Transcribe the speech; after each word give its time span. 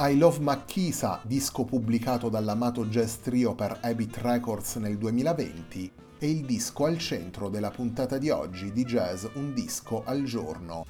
I 0.00 0.16
Love 0.16 0.38
Makisa, 0.38 1.20
disco 1.24 1.64
pubblicato 1.64 2.28
dall'amato 2.28 2.86
jazz 2.86 3.16
trio 3.16 3.56
per 3.56 3.80
Habit 3.82 4.18
Records 4.18 4.76
nel 4.76 4.96
2020, 4.96 5.92
è 6.20 6.24
il 6.24 6.44
disco 6.44 6.84
al 6.84 6.98
centro 6.98 7.48
della 7.48 7.72
puntata 7.72 8.16
di 8.16 8.30
oggi 8.30 8.70
di 8.70 8.84
Jazz 8.84 9.24
Un 9.34 9.52
disco 9.52 10.04
al 10.04 10.22
giorno. 10.22 10.84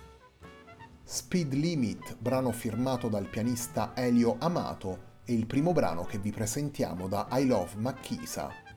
Speed 1.03 1.55
Limit, 1.55 2.19
brano 2.19 2.53
firmato 2.53 3.09
dal 3.09 3.31
pianista 3.31 3.93
Elio 3.95 4.37
Amato, 4.41 4.99
è 5.25 5.33
il 5.33 5.47
primo 5.47 5.73
brano 5.73 6.05
che 6.05 6.19
vi 6.19 6.31
presentiamo 6.31 7.09
da 7.09 7.29
I 7.31 7.47
Love 7.47 7.77
Makisa. 7.77 8.68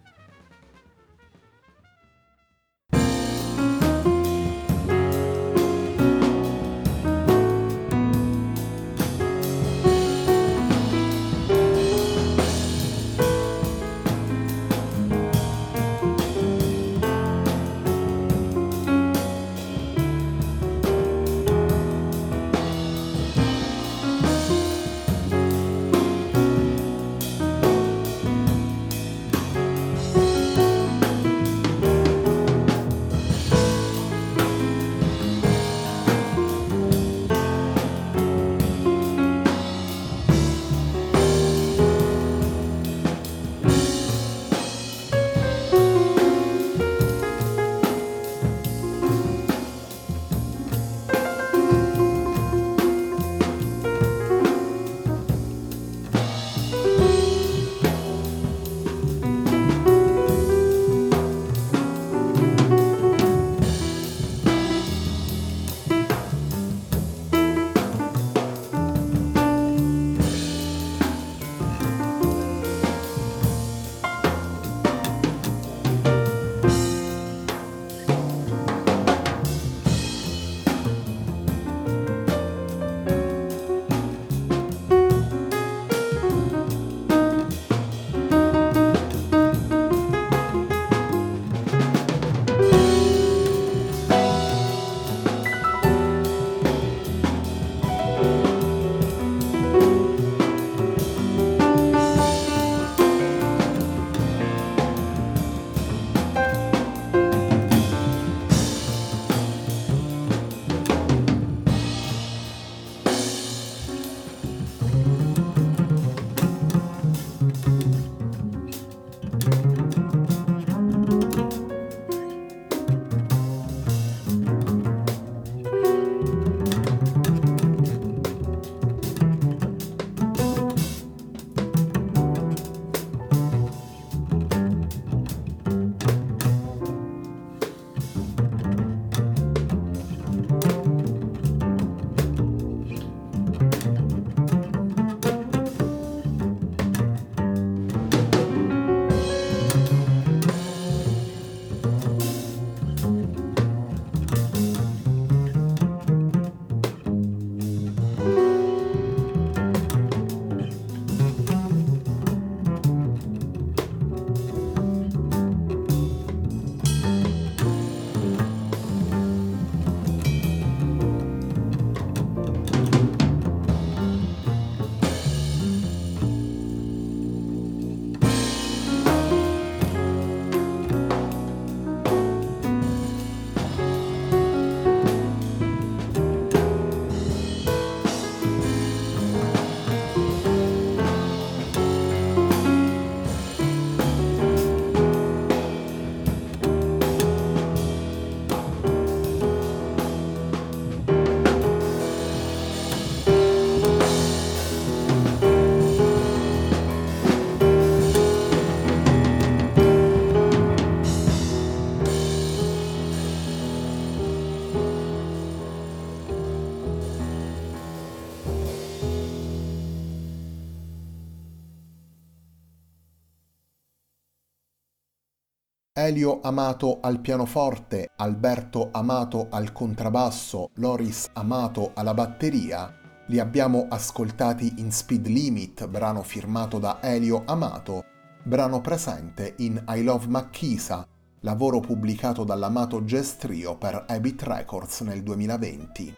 Elio 226.11 226.41
Amato 226.43 226.99
al 226.99 227.21
pianoforte, 227.21 228.09
Alberto 228.17 228.89
Amato 228.91 229.47
al 229.49 229.71
contrabbasso, 229.71 230.71
Loris 230.73 231.29
Amato 231.31 231.91
alla 231.93 232.13
batteria, 232.13 232.93
li 233.27 233.39
abbiamo 233.39 233.85
ascoltati 233.89 234.73
in 234.79 234.91
Speed 234.91 235.27
Limit, 235.27 235.87
brano 235.87 236.21
firmato 236.21 236.79
da 236.79 236.97
Elio 237.01 237.43
Amato, 237.45 238.03
brano 238.43 238.81
presente 238.81 239.53
in 239.59 239.81
I 239.87 240.03
Love 240.03 240.27
Macchisa, 240.27 241.07
lavoro 241.39 241.79
pubblicato 241.79 242.43
dall'Amato 242.43 243.03
Jazz 243.03 243.35
Trio 243.35 243.77
per 243.77 244.03
Habit 244.05 244.43
Records 244.43 244.99
nel 245.01 245.23
2020. 245.23 246.13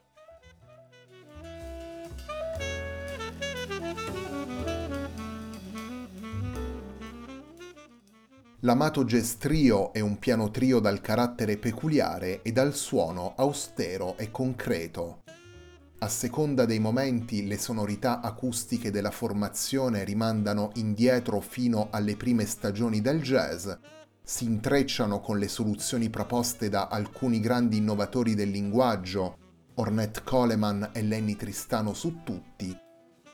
L'amato 8.65 9.03
jazz 9.03 9.33
trio 9.33 9.91
è 9.91 9.99
un 9.99 10.17
piano 10.19 10.49
trio 10.49 10.79
dal 10.79 11.01
carattere 11.01 11.57
peculiare 11.57 12.41
e 12.43 12.53
dal 12.53 12.73
suono 12.73 13.33
austero 13.35 14.17
e 14.17 14.31
concreto. 14.31 15.23
A 15.99 16.07
seconda 16.07 16.63
dei 16.63 16.79
momenti 16.79 17.45
le 17.45 17.57
sonorità 17.57 18.21
acustiche 18.21 18.89
della 18.89 19.11
formazione 19.11 20.05
rimandano 20.05 20.71
indietro 20.75 21.41
fino 21.41 21.89
alle 21.91 22.15
prime 22.15 22.45
stagioni 22.45 23.01
del 23.01 23.21
jazz, 23.21 23.69
si 24.23 24.45
intrecciano 24.45 25.19
con 25.19 25.39
le 25.39 25.49
soluzioni 25.49 26.09
proposte 26.09 26.69
da 26.69 26.87
alcuni 26.87 27.41
grandi 27.41 27.75
innovatori 27.75 28.33
del 28.33 28.49
linguaggio, 28.49 29.39
Ornette 29.73 30.21
Coleman 30.23 30.91
e 30.93 31.01
Lenny 31.01 31.35
Tristano 31.35 31.93
su 31.93 32.21
tutti, 32.23 32.73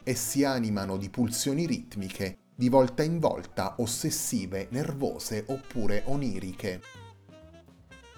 e 0.03 0.15
si 0.15 0.43
animano 0.43 0.97
di 0.97 1.11
pulsioni 1.11 1.67
ritmiche 1.67 2.37
di 2.59 2.67
volta 2.67 3.03
in 3.03 3.19
volta 3.19 3.75
ossessive, 3.77 4.67
nervose 4.71 5.45
oppure 5.47 6.03
oniriche. 6.07 6.81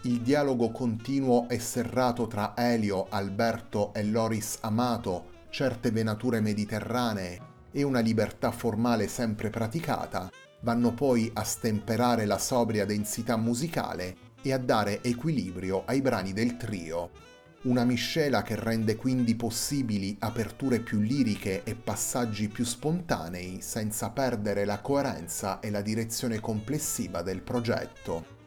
Il 0.02 0.22
dialogo 0.22 0.72
continuo 0.72 1.48
e 1.48 1.60
serrato 1.60 2.26
tra 2.26 2.56
Elio, 2.58 3.06
Alberto 3.10 3.94
e 3.94 4.04
Loris 4.04 4.58
Amato, 4.62 5.46
certe 5.52 5.92
venature 5.92 6.42
mediterranee 6.42 7.40
e 7.72 7.84
una 7.84 8.00
libertà 8.00 8.50
formale 8.50 9.08
sempre 9.08 9.52
praticata, 9.52 10.28
vanno 10.62 10.92
poi 10.92 11.30
a 11.36 11.44
stemperare 11.44 12.26
la 12.26 12.40
sobria 12.40 12.84
densità 12.84 13.38
musicale 13.38 14.16
e 14.42 14.54
a 14.54 14.58
dare 14.58 15.04
equilibrio 15.04 15.84
ai 15.86 16.02
brani 16.02 16.34
del 16.34 16.58
trio 16.58 17.31
una 17.64 17.84
miscela 17.84 18.42
che 18.42 18.56
rende 18.56 18.96
quindi 18.96 19.36
possibili 19.36 20.16
aperture 20.20 20.80
più 20.80 21.00
liriche 21.00 21.64
e 21.64 21.76
passaggi 21.76 22.48
più 22.48 22.66
spontanei 22.66 23.60
senza 23.62 24.10
perdere 24.10 24.66
la 24.66 24.80
coerenza 24.80 25.60
e 25.60 25.70
la 25.70 25.82
direzione 25.82 26.40
complessiva 26.40 27.22
del 27.22 27.42
progetto. 27.42 28.40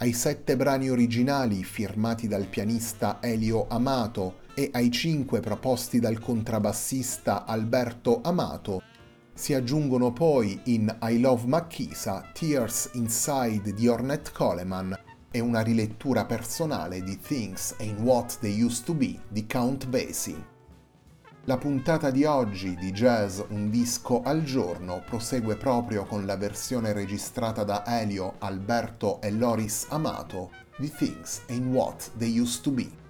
Ai 0.00 0.12
sette 0.12 0.56
brani 0.56 0.88
originali 0.88 1.64
firmati 1.64 2.28
dal 2.28 2.46
pianista 2.46 3.18
Elio 3.20 3.66
Amato 3.68 4.46
e 4.54 4.70
ai 4.72 4.90
cinque 4.90 5.40
proposti 5.40 5.98
dal 5.98 6.18
contrabbassista 6.18 7.44
Alberto 7.44 8.20
Amato 8.22 8.82
si 9.38 9.54
aggiungono 9.54 10.12
poi 10.12 10.58
in 10.64 10.92
I 11.00 11.20
Love 11.20 11.46
Makisa 11.46 12.28
Tears 12.32 12.90
Inside 12.94 13.72
di 13.72 13.86
Ornette 13.86 14.32
Coleman 14.32 14.98
e 15.30 15.38
una 15.38 15.60
rilettura 15.60 16.24
personale 16.24 17.04
di 17.04 17.16
Things 17.20 17.76
Ain't 17.78 18.00
What 18.00 18.40
They 18.40 18.60
Used 18.60 18.84
to 18.84 18.94
Be 18.94 19.16
di 19.28 19.46
Count 19.46 19.86
Basie. 19.86 20.44
La 21.44 21.56
puntata 21.56 22.10
di 22.10 22.24
oggi 22.24 22.74
di 22.74 22.90
Jazz 22.90 23.40
Un 23.50 23.70
disco 23.70 24.22
al 24.22 24.42
giorno 24.42 25.04
prosegue 25.06 25.54
proprio 25.56 26.04
con 26.04 26.26
la 26.26 26.36
versione 26.36 26.92
registrata 26.92 27.62
da 27.62 27.84
Elio, 27.86 28.34
Alberto 28.38 29.20
e 29.20 29.30
Loris 29.30 29.86
Amato 29.90 30.50
di 30.78 30.90
Things 30.90 31.42
Ain't 31.46 31.72
What 31.72 32.10
They 32.16 32.36
Used 32.40 32.62
to 32.62 32.72
Be. 32.72 33.07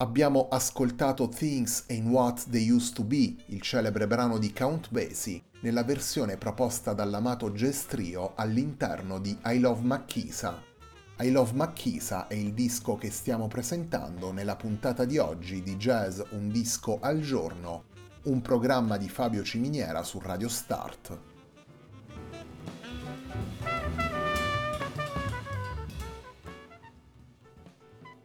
Abbiamo 0.00 0.48
ascoltato 0.48 1.28
Things 1.28 1.84
Ain't 1.88 2.08
What 2.08 2.48
They 2.48 2.70
Used 2.70 2.94
to 2.94 3.04
Be, 3.04 3.34
il 3.46 3.60
celebre 3.60 4.06
brano 4.06 4.38
di 4.38 4.50
Count 4.50 4.88
Basie, 4.90 5.42
nella 5.60 5.84
versione 5.84 6.38
proposta 6.38 6.94
dall'amato 6.94 7.50
jazz 7.50 7.84
trio 7.84 8.32
all'interno 8.34 9.18
di 9.18 9.36
I 9.44 9.58
Love 9.58 9.82
Makisa. 9.82 10.62
I 11.18 11.30
Love 11.30 11.52
Makisa 11.52 12.28
è 12.28 12.34
il 12.34 12.54
disco 12.54 12.96
che 12.96 13.10
stiamo 13.10 13.46
presentando 13.46 14.32
nella 14.32 14.56
puntata 14.56 15.04
di 15.04 15.18
oggi 15.18 15.62
di 15.62 15.76
Jazz 15.76 16.20
Un 16.30 16.48
disco 16.48 16.98
al 17.00 17.20
giorno, 17.20 17.84
un 18.22 18.40
programma 18.40 18.96
di 18.96 19.08
Fabio 19.10 19.42
Ciminiera 19.42 20.02
su 20.02 20.18
Radio 20.18 20.48
Start. 20.48 21.29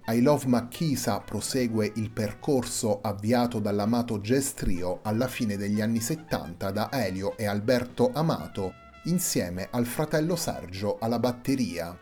I 0.08 0.22
Love 0.22 0.46
Makisa 0.46 1.20
prosegue 1.20 1.92
il 1.96 2.12
percorso 2.12 3.02
avviato 3.02 3.58
dall'amato 3.58 4.20
jazz 4.20 4.52
trio 4.52 5.00
alla 5.02 5.28
fine 5.28 5.58
degli 5.58 5.82
anni 5.82 6.00
70 6.00 6.70
da 6.70 6.92
Elio 6.92 7.36
e 7.36 7.48
Alberto 7.48 8.12
Amato, 8.14 8.74
insieme 9.06 9.68
al 9.72 9.88
fratello 9.88 10.36
Sergio 10.36 11.00
alla 11.00 11.18
batteria. 11.18 11.98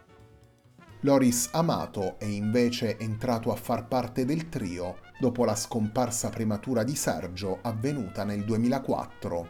Loris 1.00 1.48
Amato 1.54 2.20
è 2.20 2.26
invece 2.26 2.98
entrato 2.98 3.54
a 3.54 3.56
far 3.56 3.88
parte 3.88 4.26
del 4.26 4.50
trio 4.50 4.98
dopo 5.18 5.46
la 5.46 5.56
scomparsa 5.56 6.28
prematura 6.28 6.84
di 6.84 6.98
Sergio 6.98 7.60
avvenuta 7.62 8.26
nel 8.26 8.44
2004. 8.44 9.48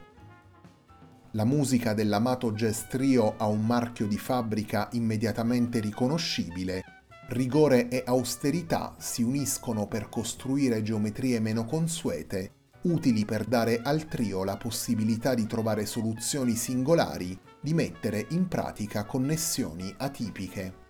La 1.32 1.44
musica 1.44 1.96
dell'amato 1.96 2.52
jazz 2.52 2.82
trio 2.84 3.34
ha 3.36 3.48
un 3.48 3.66
marchio 3.66 4.06
di 4.06 4.20
fabbrica 4.20 4.90
immediatamente 4.92 5.80
riconoscibile 5.80 6.84
rigore 7.30 7.88
e 7.88 8.04
austerità 8.06 8.96
si 9.00 9.24
uniscono 9.24 9.88
per 9.88 10.10
costruire 10.10 10.84
geometrie 10.84 11.40
meno 11.40 11.66
consuete, 11.66 12.52
utili 12.82 13.26
per 13.26 13.46
dare 13.46 13.82
al 13.82 14.06
trio 14.06 14.44
la 14.44 14.58
possibilità 14.58 15.34
di 15.34 15.48
trovare 15.48 15.86
soluzioni 15.86 16.56
singolari, 16.56 17.38
di 17.62 17.74
mettere 17.74 18.28
in 18.32 18.48
pratica 18.48 19.06
connessioni 19.06 19.94
atipiche. 19.98 20.82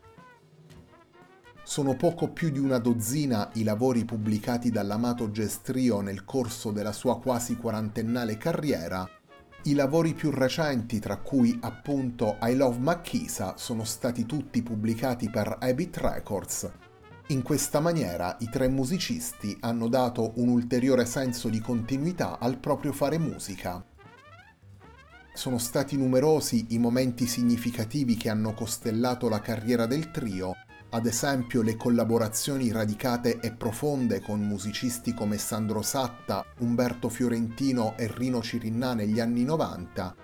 Sono 1.64 1.96
poco 1.96 2.30
più 2.30 2.50
di 2.50 2.60
una 2.60 2.78
dozzina 2.78 3.50
i 3.54 3.64
lavori 3.64 4.04
pubblicati 4.04 4.70
dall'amato 4.70 5.30
jazz 5.30 5.58
trio 5.62 6.02
nel 6.02 6.26
corso 6.26 6.72
della 6.72 6.92
sua 6.92 7.20
quasi 7.20 7.56
quarantennale 7.56 8.38
carriera 8.38 9.10
i 9.66 9.76
lavori 9.76 10.14
più 10.14 10.30
recenti, 10.30 11.00
tra 11.00 11.18
cui 11.18 11.58
appunto 11.62 12.38
I 12.42 12.54
Love 12.56 12.80
Makisa, 12.80 13.56
sono 13.56 13.86
stati 13.86 14.26
tutti 14.26 14.62
pubblicati 14.62 15.30
per 15.30 15.58
Habit 15.62 15.98
Records. 15.98 16.70
In 17.28 17.42
questa 17.44 17.80
maniera 17.80 18.36
i 18.42 18.50
tre 18.50 18.68
musicisti 18.68 19.56
hanno 19.62 19.88
dato 19.88 20.34
un 20.36 20.50
ulteriore 20.50 21.06
senso 21.06 21.48
di 21.48 21.62
continuità 21.62 22.40
al 22.40 22.58
proprio 22.58 22.92
fare 22.92 23.18
musica. 23.18 23.82
Sono 25.34 25.58
stati 25.58 25.96
numerosi 25.96 26.66
i 26.72 26.78
momenti 26.78 27.26
significativi 27.26 28.18
che 28.18 28.30
hanno 28.30 28.54
costellato 28.54 29.30
la 29.30 29.40
carriera 29.40 29.86
del 29.86 30.12
trio 30.12 30.56
ad 30.94 31.08
esempio 31.08 31.64
le 31.64 31.76
collaborazioni 31.76 32.72
radicate 32.72 33.40
e 33.40 33.52
profonde 33.52 34.22
con 34.22 34.40
musicisti 34.42 35.12
come 35.16 35.40
Sandro 35.40 35.82
Satta, 35.82 36.46
Umberto 36.60 37.10
Fiorentino 37.10 37.98
e 37.98 38.08
Rino 38.14 38.44
Cirinnà 38.44 38.94
negli 38.94 39.20
anni 39.20 39.44
90, 39.44 40.16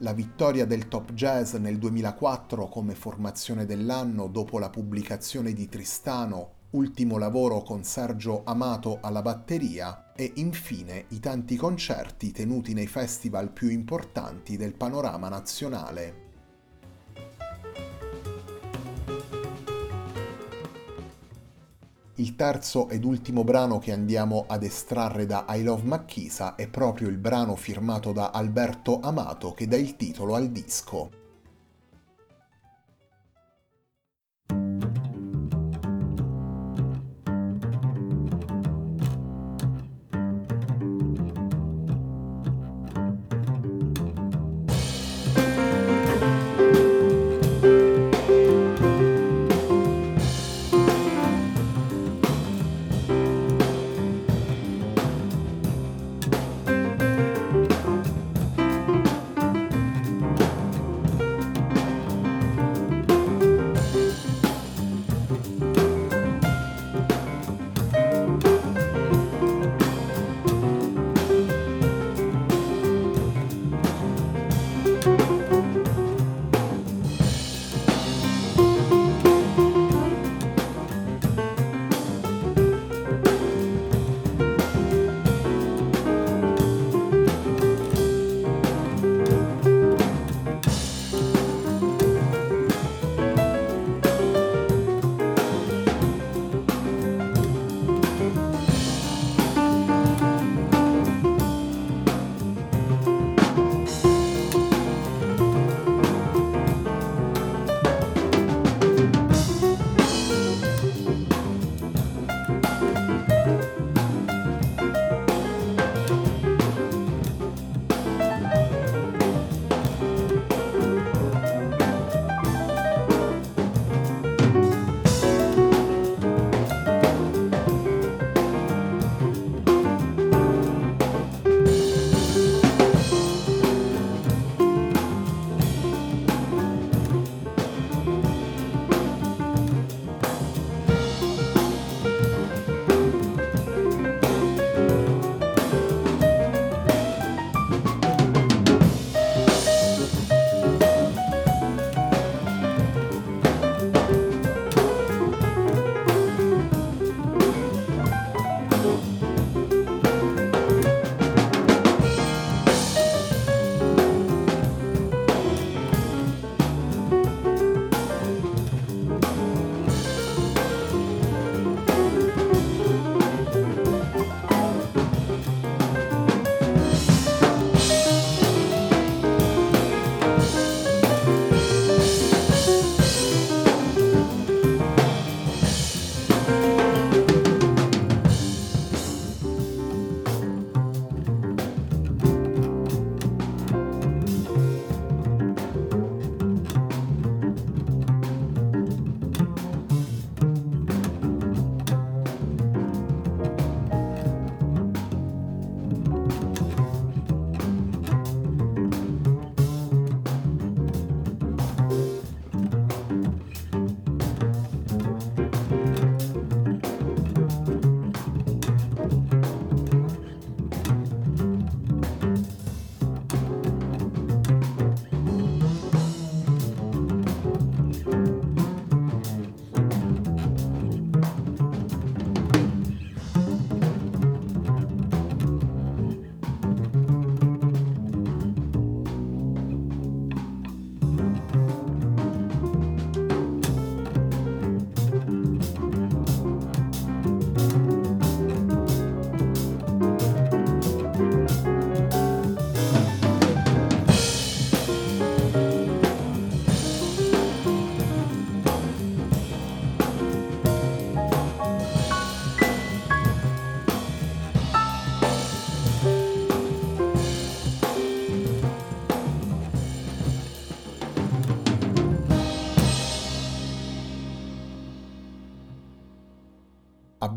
la 0.00 0.12
vittoria 0.12 0.66
del 0.66 0.88
Top 0.88 1.14
Jazz 1.14 1.54
nel 1.54 1.78
2004 1.78 2.68
come 2.68 2.94
formazione 2.94 3.64
dell'anno 3.64 4.26
dopo 4.26 4.58
la 4.58 4.68
pubblicazione 4.68 5.54
di 5.54 5.66
Tristano, 5.66 6.56
ultimo 6.72 7.16
lavoro 7.16 7.62
con 7.62 7.82
Sergio 7.82 8.42
Amato 8.44 8.98
alla 9.00 9.22
batteria 9.22 10.12
e 10.12 10.30
infine 10.34 11.06
i 11.08 11.20
tanti 11.20 11.56
concerti 11.56 12.32
tenuti 12.32 12.74
nei 12.74 12.86
festival 12.86 13.50
più 13.50 13.70
importanti 13.70 14.58
del 14.58 14.74
panorama 14.74 15.30
nazionale. 15.30 16.25
Il 22.18 22.34
terzo 22.34 22.88
ed 22.88 23.04
ultimo 23.04 23.44
brano 23.44 23.78
che 23.78 23.92
andiamo 23.92 24.46
ad 24.48 24.62
estrarre 24.62 25.26
da 25.26 25.44
I 25.50 25.62
Love 25.62 25.82
Makisa 25.82 26.54
è 26.54 26.66
proprio 26.66 27.08
il 27.08 27.18
brano 27.18 27.56
firmato 27.56 28.12
da 28.12 28.30
Alberto 28.30 29.00
Amato 29.00 29.52
che 29.52 29.68
dà 29.68 29.76
il 29.76 29.96
titolo 29.96 30.34
al 30.34 30.48
disco. 30.48 31.25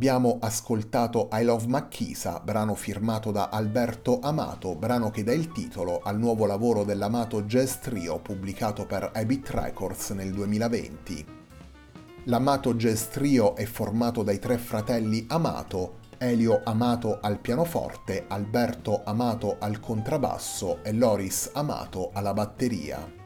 Abbiamo 0.09 0.39
ascoltato 0.41 1.29
I 1.31 1.43
Love 1.43 1.67
Macchisa, 1.67 2.41
brano 2.43 2.73
firmato 2.73 3.29
da 3.29 3.49
Alberto 3.49 4.19
Amato, 4.19 4.73
brano 4.73 5.11
che 5.11 5.23
dà 5.23 5.33
il 5.33 5.51
titolo 5.51 6.01
al 6.01 6.17
nuovo 6.17 6.47
lavoro 6.47 6.83
dell'Amato 6.83 7.43
Jazz 7.43 7.75
Trio 7.75 8.17
pubblicato 8.17 8.87
per 8.87 9.11
Habit 9.13 9.49
Records 9.51 10.09
nel 10.09 10.33
2020. 10.33 11.25
L'Amato 12.23 12.73
Jazz 12.73 13.03
Trio 13.09 13.55
è 13.55 13.65
formato 13.65 14.23
dai 14.23 14.39
tre 14.39 14.57
fratelli 14.57 15.27
Amato, 15.29 15.97
Elio 16.17 16.61
Amato 16.63 17.19
al 17.21 17.37
pianoforte, 17.37 18.25
Alberto 18.29 19.03
Amato 19.05 19.57
al 19.59 19.79
contrabbasso 19.79 20.83
e 20.83 20.91
Loris 20.91 21.51
Amato 21.53 22.09
alla 22.13 22.33
batteria. 22.33 23.18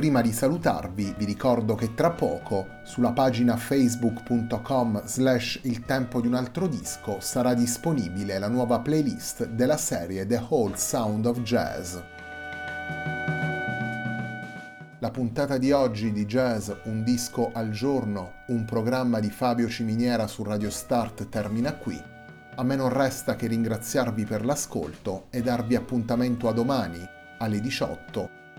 Prima 0.00 0.22
di 0.22 0.32
salutarvi 0.32 1.14
vi 1.18 1.26
ricordo 1.26 1.74
che 1.74 1.92
tra 1.92 2.08
poco 2.08 2.78
sulla 2.84 3.12
pagina 3.12 3.58
facebook.com 3.58 5.04
slash 5.04 5.60
il 5.64 5.84
tempo 5.84 6.22
di 6.22 6.26
un 6.26 6.32
altro 6.32 6.66
disco 6.68 7.20
sarà 7.20 7.52
disponibile 7.52 8.38
la 8.38 8.48
nuova 8.48 8.80
playlist 8.80 9.44
della 9.48 9.76
serie 9.76 10.24
The 10.24 10.42
Whole 10.48 10.78
Sound 10.78 11.26
of 11.26 11.42
Jazz. 11.42 11.98
La 15.00 15.10
puntata 15.10 15.58
di 15.58 15.70
oggi 15.70 16.12
di 16.12 16.24
Jazz 16.24 16.70
Un 16.84 17.04
disco 17.04 17.50
al 17.52 17.68
giorno, 17.68 18.36
un 18.46 18.64
programma 18.64 19.20
di 19.20 19.28
Fabio 19.28 19.68
Ciminiera 19.68 20.26
su 20.26 20.42
Radio 20.42 20.70
Start 20.70 21.28
termina 21.28 21.74
qui. 21.74 22.02
A 22.54 22.62
me 22.62 22.74
non 22.74 22.88
resta 22.88 23.36
che 23.36 23.48
ringraziarvi 23.48 24.24
per 24.24 24.46
l'ascolto 24.46 25.26
e 25.28 25.42
darvi 25.42 25.74
appuntamento 25.74 26.48
a 26.48 26.52
domani 26.52 27.06
alle 27.36 27.60
18 27.60 28.39